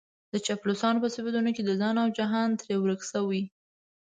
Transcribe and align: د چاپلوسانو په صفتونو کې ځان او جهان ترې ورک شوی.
د 0.33 0.35
چاپلوسانو 0.45 1.01
په 1.03 1.09
صفتونو 1.15 1.49
کې 1.55 1.63
ځان 1.81 1.95
او 2.03 2.07
جهان 2.17 2.49
ترې 2.59 2.75
ورک 2.79 3.01
شوی. 3.11 3.43